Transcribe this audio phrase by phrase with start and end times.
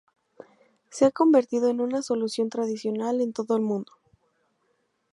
[0.89, 3.91] Se ha convertido en una solución tradicional en todo el mundo.